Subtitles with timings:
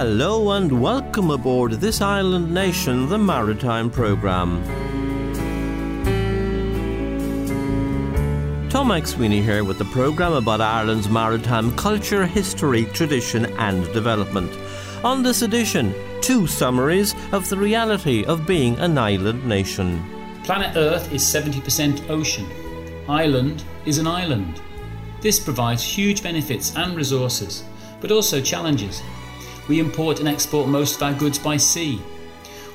[0.00, 4.64] Hello and welcome aboard this island nation, the Maritime Programme.
[8.70, 14.50] Tom McSweeney here with the programme about Ireland's maritime culture, history, tradition and development.
[15.04, 20.02] On this edition, two summaries of the reality of being an island nation.
[20.44, 22.46] Planet Earth is 70% ocean.
[23.06, 24.62] Ireland is an island.
[25.20, 27.64] This provides huge benefits and resources,
[28.00, 29.02] but also challenges.
[29.68, 32.00] We import and export most of our goods by sea.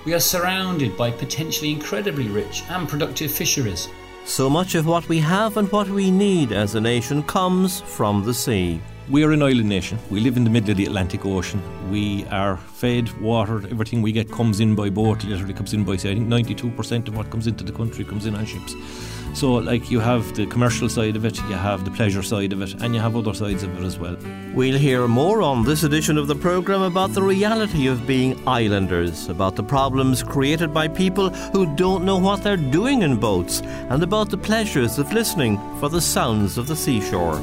[0.05, 3.89] We are surrounded by potentially incredibly rich and productive fisheries.
[4.25, 8.23] So much of what we have and what we need as a nation comes from
[8.23, 8.81] the sea.
[9.08, 10.00] We are an island nation.
[10.09, 11.61] We live in the middle of the Atlantic Ocean.
[11.92, 13.58] We are fed water.
[13.70, 16.09] Everything we get comes in by boat, literally comes in by sea.
[16.09, 18.76] I think 92% of what comes into the country comes in on ships.
[19.36, 22.64] So, like, you have the commercial side of it, you have the pleasure side of
[22.64, 24.17] it, and you have other sides of it as well.
[24.56, 29.30] We'll hear more on this edition of the programme about the reality of being islanders,
[29.30, 34.02] about the problems created by people who don't know what they're doing in boats, and
[34.02, 37.39] about the pleasures of listening for the sounds of the seashore.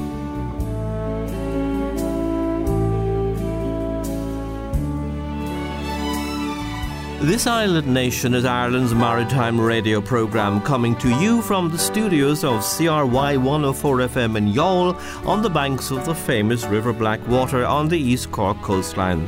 [7.23, 12.65] This island nation is Ireland's maritime radio programme coming to you from the studios of
[12.65, 17.97] CRY 104 FM in Youghal on the banks of the famous River Blackwater on the
[17.97, 19.25] East Cork coastline.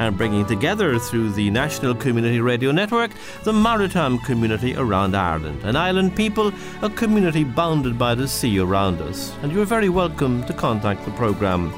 [0.00, 3.12] And bringing together through the National Community Radio Network
[3.44, 9.00] the maritime community around Ireland, an island people, a community bounded by the sea around
[9.00, 9.32] us.
[9.42, 11.72] And you're very welcome to contact the programme.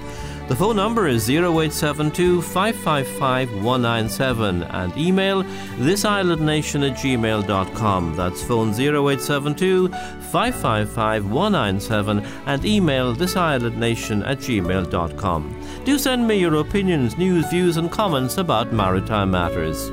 [0.50, 8.16] The phone number is 0872 555 197 and email thisislandnation at gmail.com.
[8.16, 15.83] That's phone 0872 555 197 and email thisislandnation at gmail.com.
[15.84, 19.88] Do send me your opinions, news, views, and comments about maritime matters.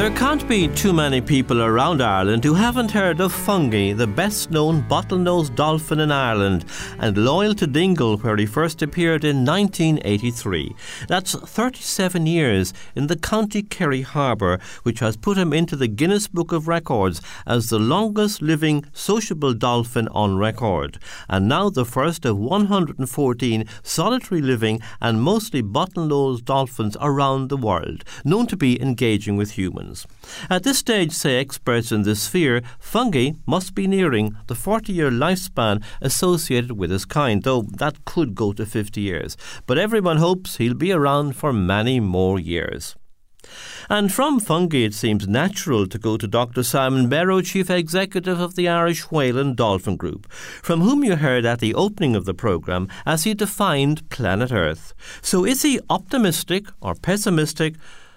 [0.00, 4.50] There can't be too many people around Ireland who haven't heard of Fungie, the best
[4.50, 6.64] known bottlenose dolphin in Ireland,
[6.98, 10.74] and loyal to Dingle, where he first appeared in 1983.
[11.06, 16.28] That's 37 years in the County Kerry harbour, which has put him into the Guinness
[16.28, 22.24] Book of Records as the longest living sociable dolphin on record, and now the first
[22.24, 29.36] of 114 solitary living and mostly bottlenose dolphins around the world, known to be engaging
[29.36, 29.89] with humans.
[30.48, 35.10] At this stage, say experts in this sphere, Fungie must be nearing the 40 year
[35.10, 39.36] lifespan associated with his kind, though that could go to 50 years.
[39.66, 42.96] But everyone hopes he'll be around for many more years.
[43.88, 46.62] And from Fungie, it seems natural to go to Dr.
[46.62, 51.44] Simon Berrow, Chief Executive of the Irish Whale and Dolphin Group, from whom you heard
[51.44, 54.94] at the opening of the programme as he defined planet Earth.
[55.22, 57.74] So is he optimistic or pessimistic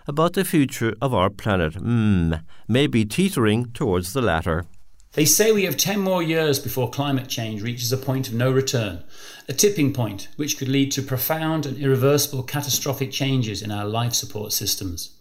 [0.08, 1.76] about the future of our planet.
[1.76, 2.34] Hmm,
[2.68, 4.66] maybe teetering towards the latter.
[5.14, 8.52] They say we have 10 more years before climate change reaches a point of no
[8.52, 9.04] return,
[9.48, 14.14] a tipping point which could lead to profound and irreversible catastrophic changes in our life
[14.14, 15.16] support systems.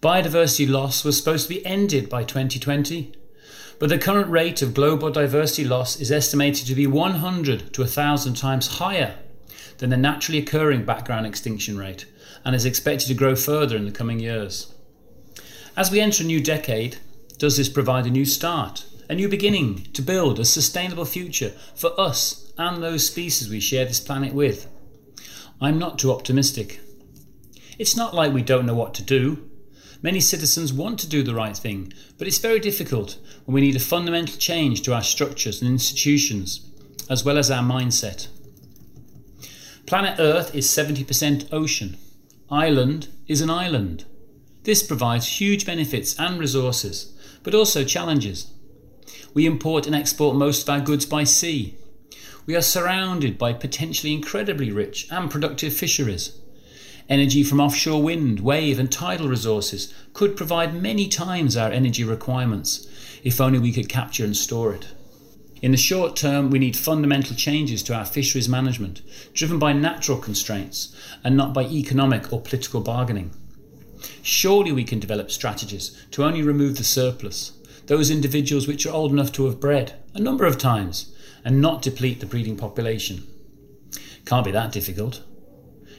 [0.00, 3.12] Biodiversity loss was supposed to be ended by 2020,
[3.78, 8.34] but the current rate of global diversity loss is estimated to be 100 to 1,000
[8.34, 9.14] times higher
[9.78, 12.04] than the naturally occurring background extinction rate
[12.48, 14.72] and is expected to grow further in the coming years.
[15.76, 16.96] As we enter a new decade,
[17.36, 21.92] does this provide a new start, a new beginning to build a sustainable future for
[22.00, 24.66] us and those species we share this planet with?
[25.60, 26.80] I'm not too optimistic.
[27.78, 29.46] It's not like we don't know what to do.
[30.00, 33.76] Many citizens want to do the right thing, but it's very difficult when we need
[33.76, 36.66] a fundamental change to our structures and institutions,
[37.10, 38.28] as well as our mindset.
[39.84, 41.98] Planet Earth is 70% ocean.
[42.50, 44.06] Ireland is an island.
[44.64, 47.12] This provides huge benefits and resources,
[47.42, 48.50] but also challenges.
[49.34, 51.76] We import and export most of our goods by sea.
[52.46, 56.40] We are surrounded by potentially incredibly rich and productive fisheries.
[57.06, 62.86] Energy from offshore wind, wave, and tidal resources could provide many times our energy requirements
[63.22, 64.86] if only we could capture and store it.
[65.60, 69.02] In the short term, we need fundamental changes to our fisheries management,
[69.34, 70.94] driven by natural constraints
[71.24, 73.32] and not by economic or political bargaining.
[74.22, 77.52] Surely we can develop strategies to only remove the surplus,
[77.86, 81.12] those individuals which are old enough to have bred a number of times,
[81.44, 83.26] and not deplete the breeding population.
[84.26, 85.22] Can't be that difficult.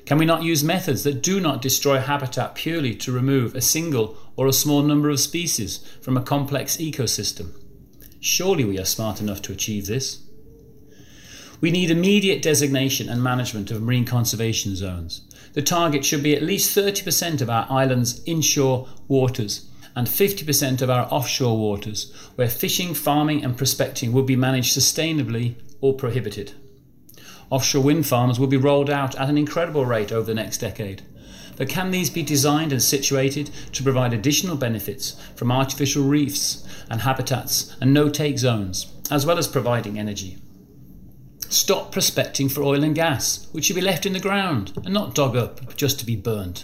[0.05, 4.17] Can we not use methods that do not destroy habitat purely to remove a single
[4.35, 7.58] or a small number of species from a complex ecosystem?
[8.19, 10.19] Surely we are smart enough to achieve this.
[11.61, 15.21] We need immediate designation and management of marine conservation zones.
[15.53, 20.89] The target should be at least 30% of our island's inshore waters and 50% of
[20.89, 26.53] our offshore waters, where fishing, farming, and prospecting will be managed sustainably or prohibited.
[27.49, 31.01] Offshore wind farms will be rolled out at an incredible rate over the next decade.
[31.59, 37.01] But can these be designed and situated to provide additional benefits from artificial reefs and
[37.01, 40.37] habitats and no take zones, as well as providing energy?
[41.49, 45.13] Stop prospecting for oil and gas, which should be left in the ground and not
[45.13, 46.63] dug up just to be burnt.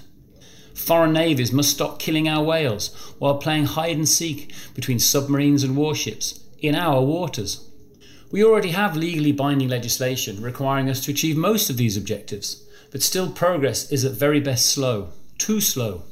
[0.73, 5.75] Foreign navies must stop killing our whales while playing hide and seek between submarines and
[5.75, 7.69] warships in our waters.
[8.31, 13.01] We already have legally binding legislation requiring us to achieve most of these objectives, but
[13.01, 16.03] still progress is at very best slow, too slow.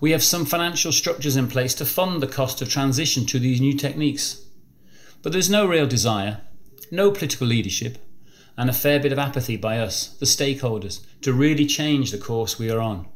[0.00, 3.60] We have some financial structures in place to fund the cost of transition to these
[3.60, 4.42] new techniques.
[5.22, 6.42] But there's no real desire
[6.90, 7.98] no political leadership,
[8.56, 12.58] and a fair bit of apathy by us, the stakeholders, to really change the course
[12.58, 13.06] we are on.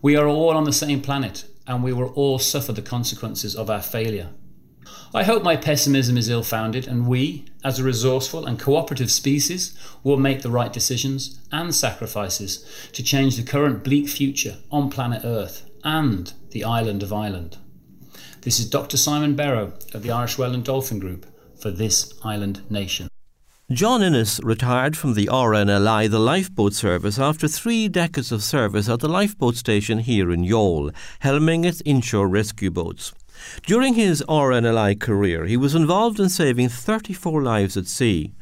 [0.00, 3.70] We are all on the same planet, and we will all suffer the consequences of
[3.70, 4.30] our failure.
[5.14, 9.76] I hope my pessimism is ill founded, and we, as a resourceful and cooperative species,
[10.02, 15.22] will make the right decisions and sacrifices to change the current bleak future on planet
[15.24, 17.56] Earth and the island of Ireland.
[18.42, 18.96] This is Dr.
[18.96, 21.26] Simon Berrow of the Irish Whale and Dolphin Group
[21.60, 23.08] for this island nation.
[23.70, 29.00] John Innes retired from the RNLI, the lifeboat service, after three decades of service at
[29.00, 33.12] the lifeboat station here in Youghal, helming its inshore rescue boats.
[33.66, 38.32] During his RNLI career, he was involved in saving 34 lives at sea.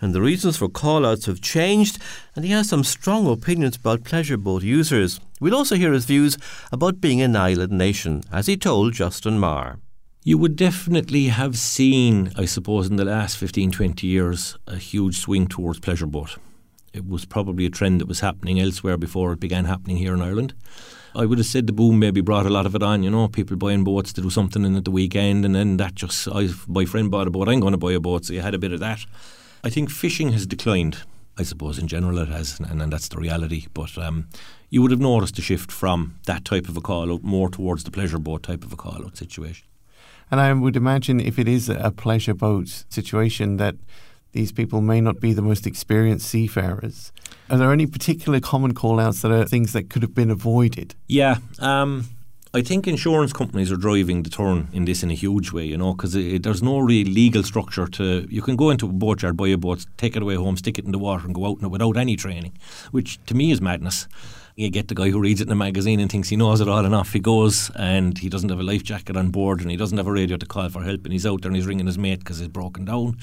[0.00, 1.98] And the reasons for call-outs have changed,
[2.34, 5.20] and he has some strong opinions about pleasure boat users.
[5.40, 6.38] We'll also hear his views
[6.72, 9.78] about being an island nation, as he told Justin Marr.
[10.22, 15.18] You would definitely have seen, I suppose, in the last 15, 20 years, a huge
[15.18, 16.36] swing towards pleasure boat.
[16.92, 20.20] It was probably a trend that was happening elsewhere before it began happening here in
[20.20, 20.54] Ireland.
[21.14, 23.28] I would have said the boom maybe brought a lot of it on, you know,
[23.28, 26.48] people buying boats to do something in at the weekend, and then that just, I,
[26.68, 28.58] my friend bought a boat, I'm going to buy a boat, so you had a
[28.58, 29.04] bit of that.
[29.64, 30.98] I think fishing has declined.
[31.38, 33.66] I suppose in general it has, and, and that's the reality.
[33.72, 34.28] But um,
[34.68, 37.84] you would have noticed a shift from that type of a call out more towards
[37.84, 39.66] the pleasure boat type of a call out situation.
[40.30, 43.76] And I would imagine if it is a pleasure boat situation that
[44.32, 47.12] these people may not be the most experienced seafarers.
[47.48, 50.94] Are there any particular common call outs that are things that could have been avoided?
[51.08, 51.38] Yeah.
[51.58, 52.08] Um,
[52.52, 55.76] I think insurance companies are driving the turn in this in a huge way, you
[55.76, 58.26] know, because there's no real legal structure to.
[58.28, 60.84] You can go into a boatyard, buy a boat, take it away home, stick it
[60.84, 62.58] in the water, and go out in it without any training,
[62.90, 64.08] which to me is madness
[64.56, 66.68] you get the guy who reads it in a magazine and thinks he knows it
[66.68, 69.70] all and off he goes and he doesn't have a life jacket on board and
[69.70, 71.66] he doesn't have a radio to call for help and he's out there and he's
[71.66, 73.16] ringing his mate because he's broken down.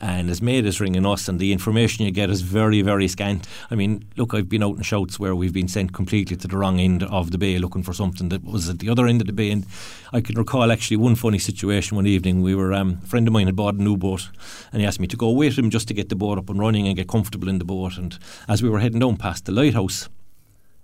[0.00, 3.46] And his mate is ringing us and the information you get is very very scant.
[3.70, 6.56] I mean look I've been out in shouts where we've been sent completely to the
[6.56, 9.28] wrong end of the bay looking for something that was at the other end of
[9.28, 9.50] the bay.
[9.50, 9.66] And
[10.12, 12.42] I can recall actually one funny situation one evening.
[12.42, 14.30] We were um, a friend of mine had bought a new boat
[14.72, 16.58] and he asked me to go with him just to get the boat up and
[16.58, 17.96] running and get comfortable in the boat.
[17.96, 20.08] And as we were heading down past the lighthouse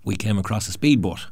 [0.08, 1.26] we came across a speedboat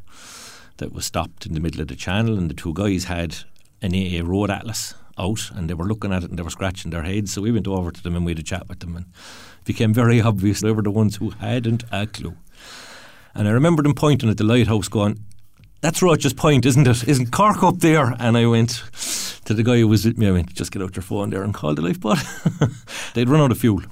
[0.76, 3.34] that was stopped in the middle of the channel, and the two guys had
[3.80, 6.90] an AA road atlas out, and they were looking at it and they were scratching
[6.90, 7.32] their heads.
[7.32, 9.64] So we went over to them and we had a chat with them, and it
[9.64, 12.36] became very obvious they were the ones who hadn't a clue.
[13.34, 15.24] And I remember them pointing at the lighthouse, going,
[15.80, 17.08] "That's Roche's Point, isn't it?
[17.08, 18.82] Isn't Cork up there?" And I went
[19.46, 20.28] to the guy who was with me.
[20.28, 22.18] I went, "Just get out your phone there and call the lifeboat."
[23.14, 23.84] They'd run out of fuel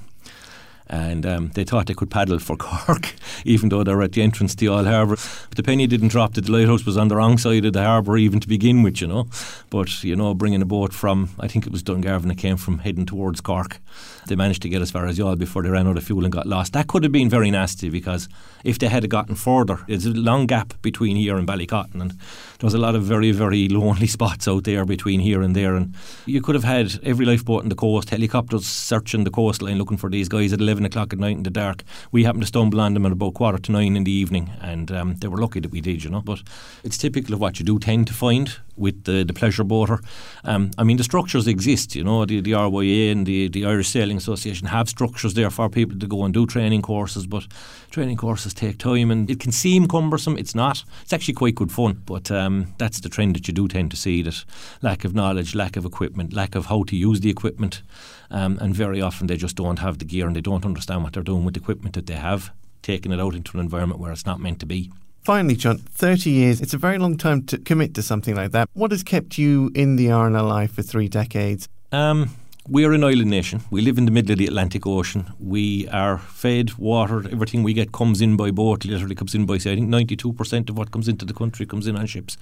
[0.86, 3.14] and um, they thought they could paddle for Cork,
[3.44, 5.16] even though they were at the entrance to Youghal Harbour.
[5.48, 7.82] But the penny didn't drop that the lighthouse was on the wrong side of the
[7.82, 9.28] harbour even to begin with, you know.
[9.70, 12.78] But, you know, bringing a boat from, I think it was Dungarvan that came from
[12.78, 13.80] heading towards Cork,
[14.26, 16.32] they managed to get as far as Youghal before they ran out of fuel and
[16.32, 16.72] got lost.
[16.72, 18.28] That could have been very nasty because
[18.62, 22.66] if they had gotten further, there's a long gap between here and Ballycotton, and there
[22.66, 25.76] was a lot of very, very lonely spots out there between here and there.
[25.76, 25.94] And
[26.26, 30.08] you could have had every lifeboat on the coast, helicopters searching the coastline looking for
[30.08, 31.84] these guys at 11 o'clock at night in the dark.
[32.10, 34.90] We happened to stumble on them at about quarter to nine in the evening, and
[34.90, 36.22] um, they were lucky that we did, you know.
[36.22, 36.42] But
[36.82, 40.00] it's typical of what you do tend to find with the, the pleasure boater.
[40.44, 43.88] Um, I mean, the structures exist, you know, the, the RYA and the, the Irish
[43.88, 47.46] Sailing Association have structures there for people to go and do training courses, but
[47.90, 50.36] training courses take time and it can seem cumbersome.
[50.36, 50.84] It's not.
[51.02, 53.96] It's actually quite good fun, but um, that's the trend that you do tend to
[53.96, 54.44] see that
[54.82, 57.82] lack of knowledge, lack of equipment, lack of how to use the equipment,
[58.30, 61.12] um, and very often they just don't have the gear and they don't understand what
[61.12, 62.50] they're doing with the equipment that they have
[62.84, 64.92] taking it out into an environment where it's not meant to be.
[65.24, 68.68] Finally, John, 30 years, it's a very long time to commit to something like that.
[68.74, 71.66] What has kept you in the RNLI for three decades?
[71.92, 72.36] Um,
[72.68, 73.62] we are an island nation.
[73.70, 75.32] We live in the middle of the Atlantic Ocean.
[75.40, 79.56] We are fed, watered, everything we get comes in by boat, literally comes in by
[79.56, 79.72] sea.
[79.72, 82.36] I think 92% of what comes into the country comes in on ships.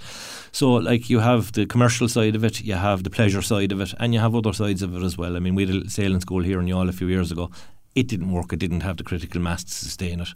[0.51, 3.81] So, like, you have the commercial side of it, you have the pleasure side of
[3.81, 5.37] it, and you have other sides of it as well.
[5.37, 7.49] I mean, we had a sailing school here in Youghal a few years ago,
[7.95, 8.53] it didn't work.
[8.53, 10.29] It didn't have the critical mass to sustain it.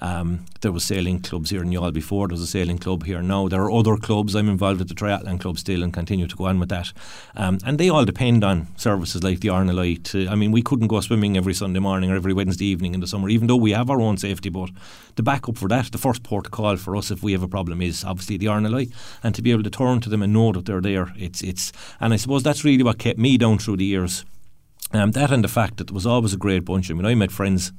[0.00, 2.28] Um, there was sailing clubs here in Youghal before.
[2.28, 3.48] There's a sailing club here now.
[3.48, 4.36] There are other clubs.
[4.36, 6.92] I'm involved with the triathlon club still and continue to go on with that.
[7.34, 10.04] Um, and they all depend on services like the RNLI.
[10.04, 13.00] To, I mean, we couldn't go swimming every Sunday morning or every Wednesday evening in
[13.00, 14.70] the summer, even though we have our own safety boat.
[15.16, 17.80] The backup for that, the first port call for us if we have a problem
[17.80, 20.66] is obviously the RNLI, and to be able to turn to them and know that
[20.66, 21.12] they're there.
[21.16, 24.24] It's it's, and I suppose that's really what kept me down through the years
[24.92, 26.90] um, that and the fact that there was always a great bunch.
[26.90, 27.72] I mean, I made friends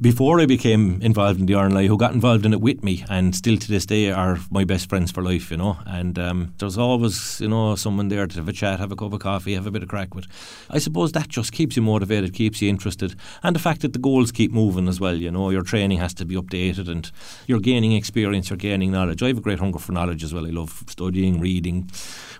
[0.00, 3.34] before I became involved in the RNLI who got involved in it with me and
[3.34, 5.78] still to this day are my best friends for life, you know.
[5.86, 9.12] And um, there's always, you know, someone there to have a chat, have a cup
[9.12, 10.26] of coffee, have a bit of crack with.
[10.68, 13.14] I suppose that just keeps you motivated, keeps you interested.
[13.42, 16.12] And the fact that the goals keep moving as well, you know, your training has
[16.14, 17.10] to be updated and
[17.46, 19.22] you're gaining experience, you're gaining knowledge.
[19.22, 20.46] I have a great hunger for knowledge as well.
[20.46, 21.90] I love studying, reading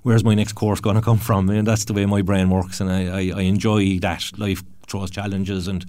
[0.04, 1.48] where's my next course going to come from?
[1.50, 4.38] And that's the way my brain works, and I, I, I enjoy that.
[4.38, 5.84] Life throws challenges, and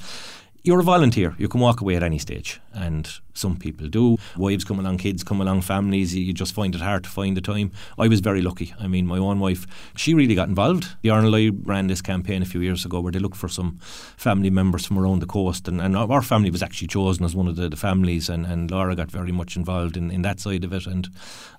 [0.66, 1.36] you're a volunteer.
[1.38, 4.18] You can walk away at any stage, and some people do.
[4.36, 6.16] Wives come along, kids come along, families.
[6.16, 7.72] You just find it hard to find the time.
[8.00, 8.74] I was very lucky.
[8.80, 10.88] I mean, my own wife, she really got involved.
[11.04, 13.78] The RNLI ran this campaign a few years ago where they looked for some
[14.18, 17.48] family members from around the coast, and, and our family was actually chosen as one
[17.48, 20.64] of the, the families, and, and Laura got very much involved in, in that side
[20.64, 20.88] of it.
[20.88, 21.08] And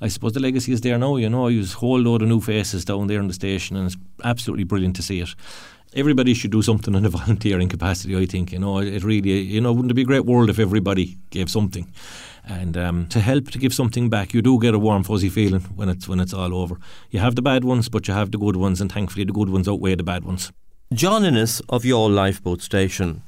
[0.00, 1.14] I suppose the legacy is there now.
[1.14, 3.76] You know, I use a whole load of new faces down there in the station,
[3.76, 5.32] and it's absolutely brilliant to see it
[5.94, 8.16] everybody should do something in a volunteering capacity.
[8.16, 10.58] I think you know it really you know wouldn't it be a great world if
[10.58, 11.92] everybody gave something.
[12.48, 15.62] And um, to help to give something back, you do get a warm fuzzy feeling
[15.74, 16.78] when it's when it's all over.
[17.10, 19.50] You have the bad ones, but you have the good ones, and thankfully the good
[19.50, 20.52] ones outweigh the bad ones.
[20.92, 23.22] John Innes of Youghal Lifeboat Station.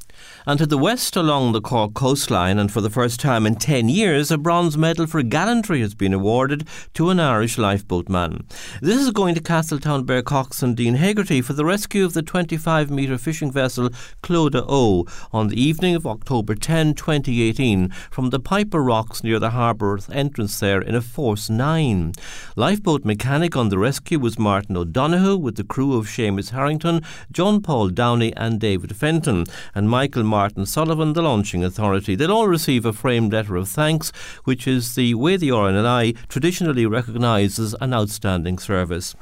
[0.49, 3.91] And to the west along the Cork coastline, and for the first time in 10
[3.91, 8.51] years, a bronze medal for gallantry has been awarded to an Irish lifeboatman.
[8.81, 13.19] This is going to Castletownbere and Dean Hegarty for the rescue of the 25 metre
[13.19, 13.91] fishing vessel
[14.23, 19.51] Clodagh O on the evening of October 10, 2018, from the Piper Rocks near the
[19.51, 22.15] harbour entrance there in a Force 9.
[22.57, 27.61] Lifeboat mechanic on the rescue was Martin O'Donoghue with the crew of Seamus Harrington, John
[27.61, 30.25] Paul Downey, and David Fenton, and Michael
[30.67, 32.15] Sullivan, the launching authority.
[32.15, 34.13] They'll all receive a framed letter of thanks,
[34.45, 39.17] which is the way the RNLI traditionally recognises an outstanding service.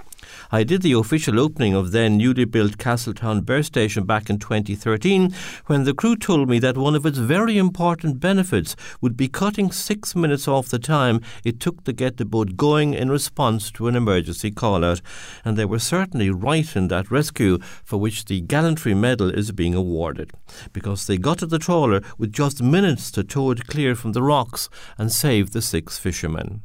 [0.52, 5.34] I did the official opening of then newly built Castletownbere Station back in 2013
[5.66, 9.72] when the crew told me that one of its very important benefits would be cutting
[9.72, 13.88] six minutes off the time it took to get the boat going in response to
[13.88, 15.00] an emergency call out.
[15.44, 19.74] And they were certainly right in that rescue for which the Gallantry Medal is being
[19.74, 20.32] awarded
[20.72, 24.22] because they got to the trawler with just minutes to tow it clear from the
[24.22, 26.62] rocks and save the six fishermen.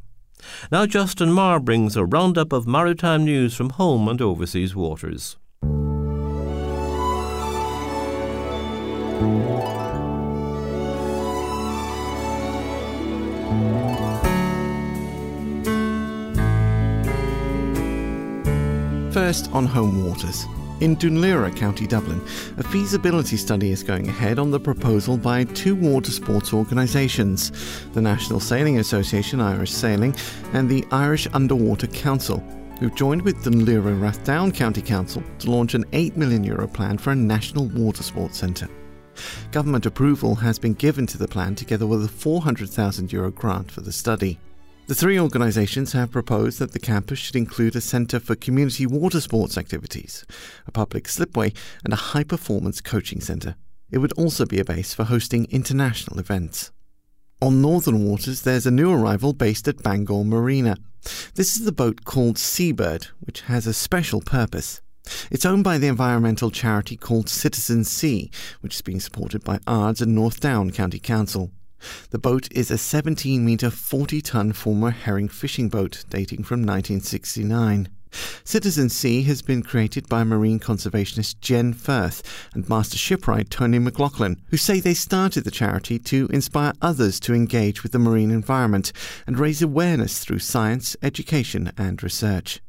[0.71, 5.37] Now, Justin Marr brings a roundup of maritime news from home and overseas waters.
[19.11, 20.45] First, on home waters.
[20.81, 22.19] In Dún Laoghaire, County Dublin,
[22.57, 27.51] a feasibility study is going ahead on the proposal by two water sports organisations
[27.93, 30.15] the National Sailing Association Irish Sailing
[30.53, 32.39] and the Irish Underwater Council,
[32.79, 36.97] who've joined with Dún Laoghaire Rathdown County Council to launch an €8 million Euro plan
[36.97, 38.67] for a national water sports centre.
[39.51, 43.81] Government approval has been given to the plan together with a €400,000 Euro grant for
[43.81, 44.39] the study.
[44.91, 49.21] The three organisations have proposed that the campus should include a centre for community water
[49.21, 50.25] sports activities,
[50.67, 51.53] a public slipway,
[51.85, 53.55] and a high performance coaching centre.
[53.89, 56.73] It would also be a base for hosting international events.
[57.41, 60.75] On Northern Waters, there's a new arrival based at Bangor Marina.
[61.35, 64.81] This is the boat called Seabird, which has a special purpose.
[65.31, 68.29] It's owned by the environmental charity called Citizen Sea,
[68.59, 71.49] which is being supported by Ards and North Down County Council.
[72.09, 77.89] The boat is a 17 metre, 40 ton former herring fishing boat dating from 1969.
[78.43, 82.21] Citizen Sea has been created by marine conservationist Jen Firth
[82.53, 87.33] and master shipwright Tony McLaughlin, who say they started the charity to inspire others to
[87.33, 88.91] engage with the marine environment
[89.25, 92.61] and raise awareness through science, education, and research.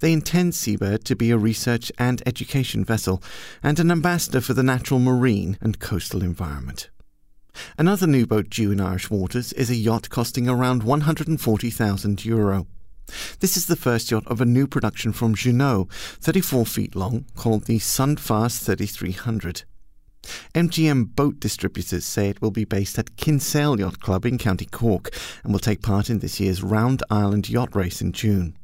[0.00, 3.22] They intend Seabird to be a research and education vessel
[3.62, 6.88] and an ambassador for the natural marine and coastal environment.
[7.76, 12.66] Another new boat due in Irish waters is a yacht costing around 140,000 euro.
[13.40, 17.64] This is the first yacht of a new production from Jeanneau, 34 feet long, called
[17.64, 19.62] the Sunfast 3300.
[20.54, 25.10] MGM Boat Distributors say it will be based at Kinsale Yacht Club in County Cork
[25.42, 28.56] and will take part in this year's Round Ireland Yacht Race in June.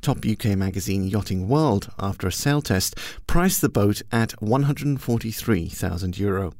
[0.00, 6.54] Top UK magazine Yachting World, after a sail test, priced the boat at 143,000 euro.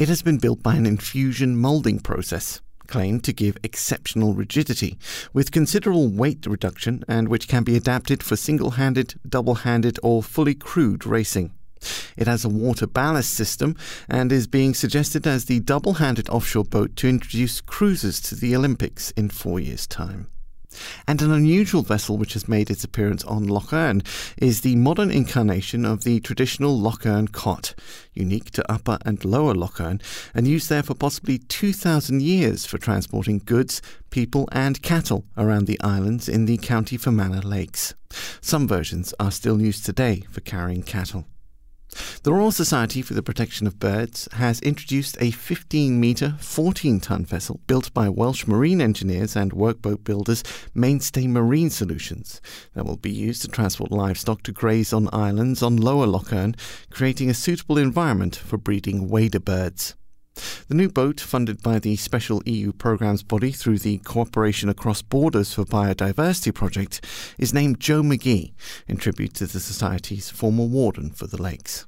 [0.00, 4.96] It has been built by an infusion moulding process, claimed to give exceptional rigidity,
[5.34, 10.22] with considerable weight reduction and which can be adapted for single handed, double handed, or
[10.22, 11.52] fully crewed racing.
[12.16, 13.76] It has a water ballast system
[14.08, 18.56] and is being suggested as the double handed offshore boat to introduce cruisers to the
[18.56, 20.28] Olympics in four years' time.
[21.06, 24.02] And an unusual vessel which has made its appearance on Erne
[24.36, 27.74] is the modern incarnation of the traditional Erne cot,
[28.12, 30.00] unique to Upper and Lower Erne,
[30.34, 35.80] and used there for possibly 2,000 years for transporting goods, people, and cattle around the
[35.80, 37.94] islands in the County Fermanagh lakes.
[38.40, 41.26] Some versions are still used today for carrying cattle.
[42.22, 47.24] The Royal Society for the Protection of Birds has introduced a 15 metre, 14 tonne
[47.24, 50.44] vessel built by Welsh marine engineers and workboat builders
[50.74, 52.40] Mainstay Marine Solutions
[52.74, 56.54] that will be used to transport livestock to graze on islands on Lower Lough Erne,
[56.90, 59.94] creating a suitable environment for breeding wader birds.
[60.34, 65.54] The new boat, funded by the special EU programmes body through the Cooperation Across Borders
[65.54, 67.04] for Biodiversity project,
[67.38, 68.52] is named Joe McGee,
[68.86, 71.86] in tribute to the Society's former warden for the lakes.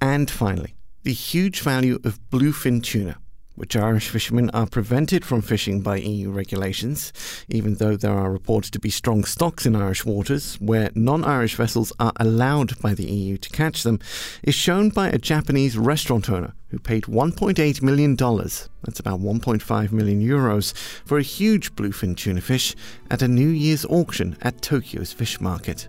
[0.00, 3.18] And finally, the huge value of bluefin tuna
[3.58, 7.12] which Irish fishermen are prevented from fishing by EU regulations,
[7.48, 11.56] even though there are reported to be strong stocks in Irish waters where non Irish
[11.56, 13.98] vessels are allowed by the EU to catch them,
[14.44, 20.22] is shown by a Japanese restaurant owner who paid $1.8 million, that's about 1.5 million
[20.22, 20.72] euros,
[21.04, 22.76] for a huge bluefin tuna fish
[23.10, 25.88] at a New Year's auction at Tokyo's fish market.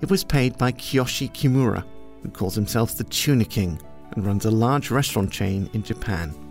[0.00, 1.84] It was paid by Kiyoshi Kimura,
[2.22, 3.80] who calls himself the Tuna King
[4.12, 6.45] and runs a large restaurant chain in Japan.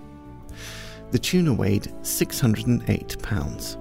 [1.11, 3.77] The tuna weighed 608 pounds.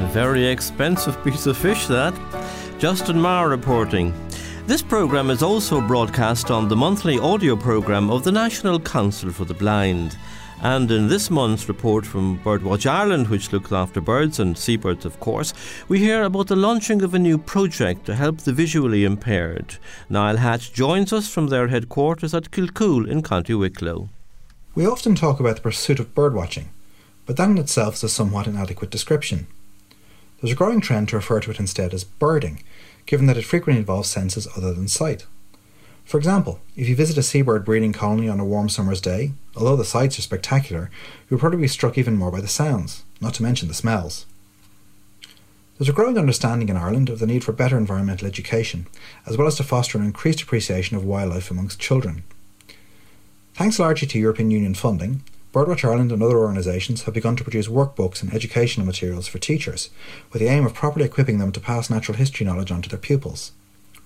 [0.00, 2.14] A very expensive piece of fish, that.
[2.78, 4.12] Justin Marr reporting.
[4.66, 9.44] This programme is also broadcast on the monthly audio programme of the National Council for
[9.44, 10.16] the Blind.
[10.62, 15.18] And in this month's report from Birdwatch Ireland, which looks after birds and seabirds, of
[15.18, 15.52] course,
[15.88, 19.78] we hear about the launching of a new project to help the visually impaired.
[20.08, 24.08] Niall Hatch joins us from their headquarters at Kilcoole in County Wicklow.
[24.76, 26.66] We often talk about the pursuit of birdwatching,
[27.26, 29.48] but that in itself is a somewhat inadequate description.
[30.40, 32.62] There's a growing trend to refer to it instead as birding,
[33.06, 35.26] given that it frequently involves senses other than sight.
[36.04, 39.76] For example, if you visit a seabird breeding colony on a warm summer's day, although
[39.76, 40.90] the sights are spectacular,
[41.28, 44.26] you'll probably be struck even more by the sounds, not to mention the smells.
[45.78, 48.86] There's a growing understanding in Ireland of the need for better environmental education,
[49.26, 52.24] as well as to foster an increased appreciation of wildlife amongst children.
[53.54, 57.68] Thanks largely to European Union funding, Birdwatch Ireland and other organisations have begun to produce
[57.68, 59.90] workbooks and educational materials for teachers,
[60.32, 62.98] with the aim of properly equipping them to pass natural history knowledge on to their
[62.98, 63.52] pupils.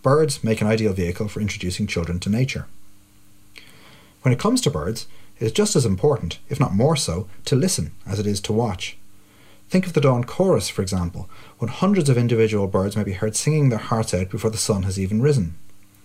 [0.02, 2.66] Birds make an ideal vehicle for introducing children to nature.
[4.22, 5.06] When it comes to birds,
[5.38, 8.52] it is just as important, if not more so, to listen as it is to
[8.52, 8.96] watch.
[9.68, 11.28] Think of the dawn chorus, for example,
[11.58, 14.84] when hundreds of individual birds may be heard singing their hearts out before the sun
[14.84, 15.56] has even risen.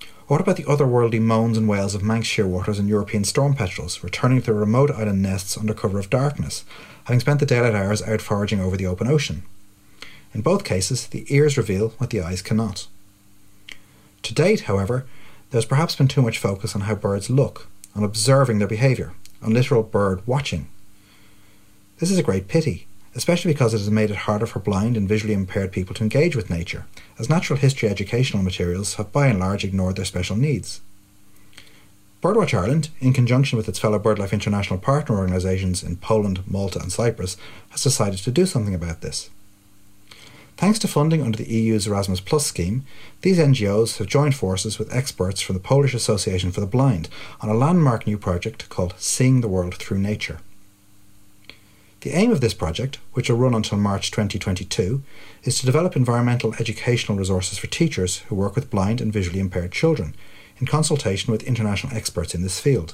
[0.01, 4.03] Or what about the otherworldly moans and wails of Manx shearwaters and European storm petrels,
[4.03, 6.63] returning to their remote island nests under cover of darkness,
[7.03, 9.43] having spent the daylight hours out foraging over the open ocean?
[10.33, 12.87] In both cases, the ears reveal what the eyes cannot.
[14.23, 15.05] To date, however,
[15.49, 19.53] there's perhaps been too much focus on how birds look, on observing their behaviour, on
[19.53, 20.69] literal bird watching.
[21.97, 25.09] This is a great pity, especially because it has made it harder for blind and
[25.09, 26.85] visually impaired people to engage with nature,
[27.19, 30.81] as natural history educational materials have by and large ignored their special needs.
[32.21, 36.91] Birdwatch Ireland, in conjunction with its fellow BirdLife International partner organisations in Poland, Malta, and
[36.91, 37.35] Cyprus,
[37.69, 39.31] has decided to do something about this.
[40.61, 42.85] Thanks to funding under the EU's Erasmus Plus scheme,
[43.21, 47.09] these NGOs have joined forces with experts from the Polish Association for the Blind
[47.41, 50.37] on a landmark new project called Seeing the World Through Nature.
[52.01, 55.01] The aim of this project, which will run until March 2022,
[55.41, 59.71] is to develop environmental educational resources for teachers who work with blind and visually impaired
[59.71, 60.13] children,
[60.59, 62.93] in consultation with international experts in this field.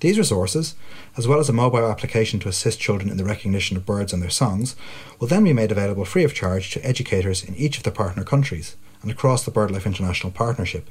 [0.00, 0.74] These resources,
[1.16, 4.22] as well as a mobile application to assist children in the recognition of birds and
[4.22, 4.74] their songs,
[5.18, 8.24] will then be made available free of charge to educators in each of the partner
[8.24, 10.88] countries and across the BirdLife International Partnership.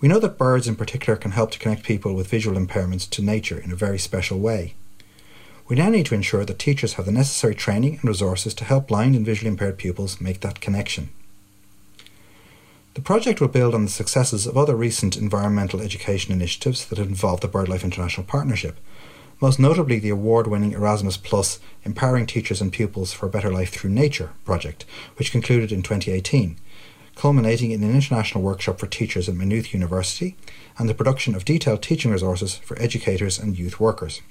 [0.00, 3.22] We know that birds in particular can help to connect people with visual impairments to
[3.22, 4.74] nature in a very special way.
[5.68, 8.88] We now need to ensure that teachers have the necessary training and resources to help
[8.88, 11.10] blind and visually impaired pupils make that connection.
[12.96, 17.08] The project will build on the successes of other recent environmental education initiatives that have
[17.08, 18.78] involved the BirdLife International Partnership,
[19.38, 23.68] most notably the award winning Erasmus Plus Empowering Teachers and Pupils for a Better Life
[23.68, 26.56] Through Nature project, which concluded in 2018,
[27.16, 30.34] culminating in an international workshop for teachers at Maynooth University
[30.78, 34.22] and the production of detailed teaching resources for educators and youth workers.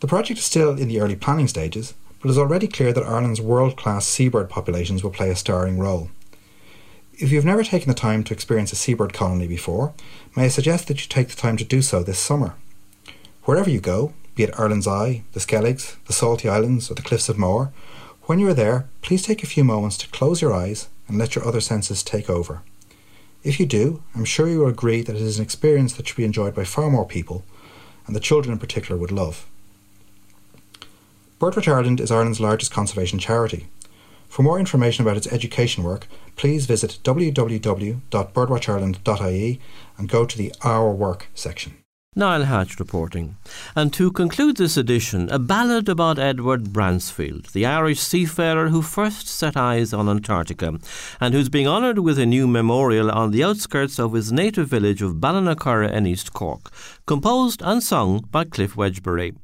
[0.00, 3.06] The project is still in the early planning stages, but it is already clear that
[3.06, 6.10] Ireland's world class seabird populations will play a starring role.
[7.18, 9.94] If you've never taken the time to experience a seabird colony before,
[10.36, 12.56] may I suggest that you take the time to do so this summer.
[13.44, 17.30] Wherever you go, be it Ireland's Eye, the Skelligs, the Saltee Islands, or the Cliffs
[17.30, 17.72] of Moher,
[18.24, 21.34] when you are there, please take a few moments to close your eyes and let
[21.34, 22.60] your other senses take over.
[23.42, 26.18] If you do, I'm sure you will agree that it is an experience that should
[26.18, 27.44] be enjoyed by far more people,
[28.06, 29.46] and the children in particular would love.
[31.40, 33.68] Birdwatch Ireland is Ireland's largest conservation charity.
[34.36, 39.60] For more information about its education work, please visit www.birdwatchireland.ie
[39.96, 41.78] and go to the Our Work section.
[42.14, 43.38] Niall Hatch reporting.
[43.74, 49.26] And to conclude this edition, a ballad about Edward Bransfield, the Irish seafarer who first
[49.26, 50.78] set eyes on Antarctica
[51.18, 55.00] and who's being honoured with a new memorial on the outskirts of his native village
[55.00, 56.70] of Ballinacurra in East Cork,
[57.06, 59.34] composed and sung by Cliff Wedgbury.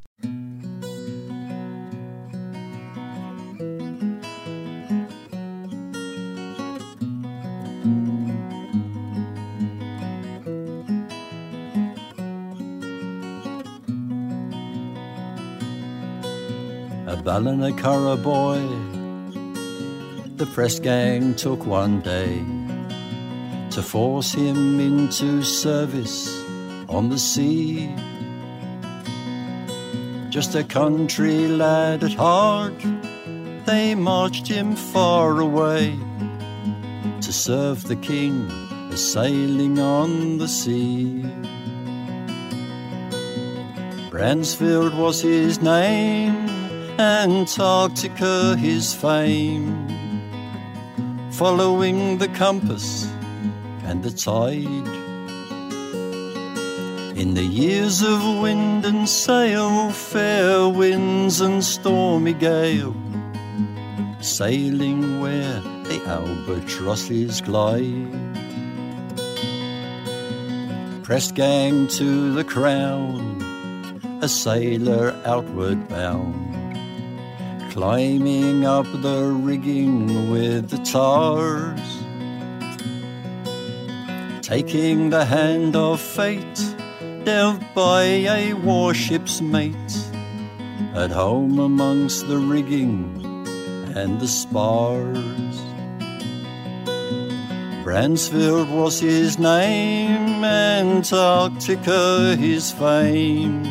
[17.25, 18.59] Ballinacurra boy.
[20.37, 22.45] The press gang took one day
[23.71, 26.43] to force him into service
[26.89, 27.95] on the sea.
[30.31, 32.75] Just a country lad at heart,
[33.67, 35.97] they marched him far away
[37.21, 38.51] to serve the king,
[38.97, 41.23] sailing on the sea.
[44.11, 46.62] Bransfield was his name
[46.99, 49.89] Antarctica his fame,
[51.31, 53.11] following the compass
[53.85, 54.89] and the tide.
[57.17, 62.95] In the years of wind and sail, fair winds and stormy gale,
[64.21, 68.13] sailing where the albatrosses glide.
[71.03, 73.41] Pressed gang to the crown,
[74.21, 76.52] a sailor outward bound
[77.73, 81.81] climbing up the rigging with the tars,
[84.47, 86.61] taking the hand of fate
[87.25, 89.97] dealt by a warship's mate.
[90.93, 93.19] At home amongst the rigging
[93.97, 95.57] and the spars.
[97.83, 103.65] Bransfield was his name, Antarctica his fame,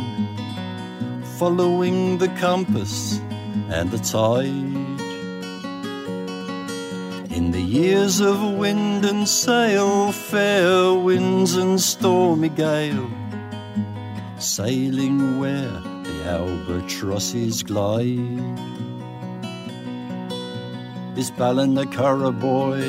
[1.37, 3.21] following the compass
[3.71, 4.99] and the tide.
[7.31, 13.10] In the years of wind and sail, fair winds and stormy gale,
[14.38, 18.57] sailing where the albatrosses glide.
[21.15, 22.81] This Ballinacurra boy,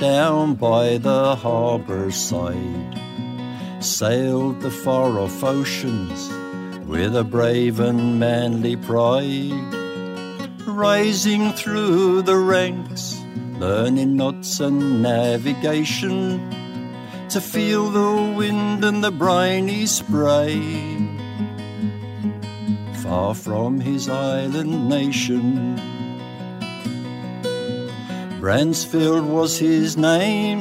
[0.00, 2.98] down by the harbour side,
[3.78, 6.41] sailed the far off oceans
[6.92, 9.72] with a brave and manly pride,
[10.66, 13.18] rising through the ranks,
[13.58, 16.38] learning knots and navigation,
[17.30, 20.60] to feel the wind and the briny spray.
[23.02, 25.80] Far from his island nation,
[28.38, 30.60] Bransfield was his name,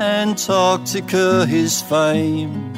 [0.00, 2.74] Antarctica his fame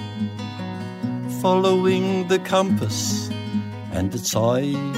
[1.47, 3.29] following the compass
[3.93, 4.97] and the tide.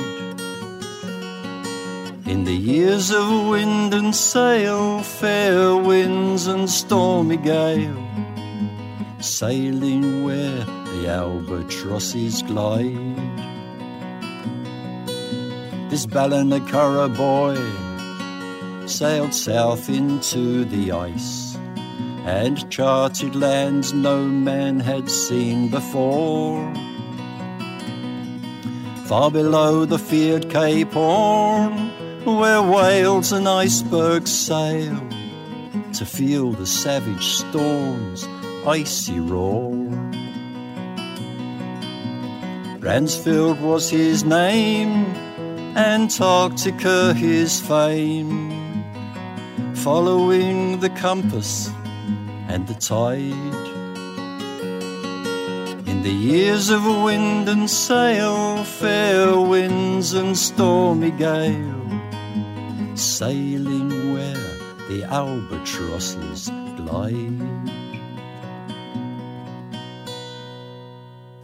[2.32, 8.02] In the years of wind and sail, fair winds and stormy gale,
[9.20, 13.18] sailing where the albatrosses glide.
[15.90, 17.58] This Ballinacurra boy
[18.87, 21.47] sailed south into the ice
[22.28, 26.60] and charted lands no man had seen before.
[29.06, 31.72] Far below the feared Cape Horn,
[32.26, 35.00] where whales and icebergs sail,
[35.94, 38.28] to feel the savage storm's
[38.66, 39.72] icy roar.
[42.78, 45.06] Bransfield was his name,
[45.76, 48.52] Antarctica his fame,
[49.74, 51.70] following the compass
[52.48, 53.66] and the tide.
[55.87, 61.90] In the years of wind and sail, fair winds and stormy gale,
[62.96, 64.56] sailing where
[64.88, 67.57] the albatrosses glide.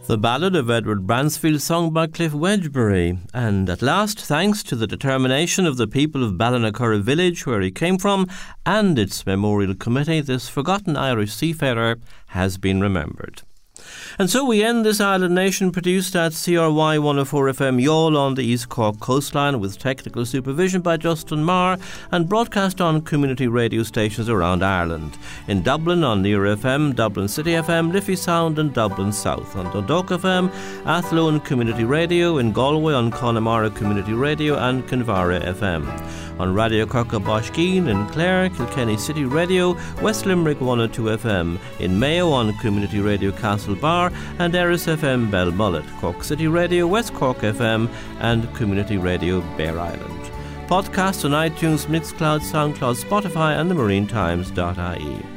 [0.07, 3.17] The Ballad of Edward Bransfield, sung by Cliff Wedgbury.
[3.33, 7.71] And at last, thanks to the determination of the people of Ballinacurra village, where he
[7.71, 8.27] came from,
[8.67, 13.41] and its memorial committee, this forgotten Irish seafarer has been remembered.
[14.17, 18.43] And so we end this Island Nation produced at CRY 104 FM Youghal on the
[18.43, 21.77] East Cork coastline with technical supervision by Justin Marr
[22.11, 25.17] and broadcast on community radio stations around Ireland.
[25.47, 29.55] In Dublin on Near FM, Dublin City FM, Liffey Sound and Dublin South.
[29.55, 30.49] On Dundalk FM,
[30.85, 35.85] Athlone Community Radio, in Galway on Connemara Community Radio and Kinvara FM
[36.39, 42.29] on Radio Corca Baiscinn in Clare, Kilkenny City Radio, West Limerick 102 FM, in Mayo
[42.31, 48.53] on Community Radio Castlebar and Erris FM Belmullet, Cork City Radio, West Cork FM and
[48.55, 50.31] Community Radio Bear Island.
[50.67, 55.34] Podcasts on iTunes, Mixcloud, SoundCloud, Spotify and the MarineTimes.ie.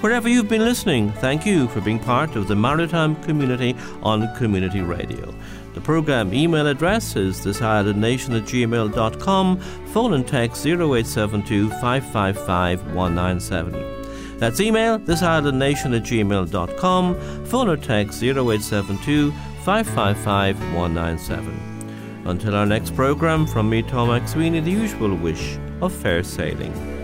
[0.00, 4.80] Wherever you've been listening, thank you for being part of the maritime community on Community
[4.80, 5.34] Radio.
[5.74, 9.58] The programme email address is thisislandnation at gmail.com,
[9.92, 14.38] phone and text 0872 555 197.
[14.38, 19.32] That's email thisislandnation at gmail.com, phone or text 0872
[19.64, 22.22] 555 197.
[22.24, 26.97] Until our next programme, from me, Tom Sweeney, the usual wish of fair sailing.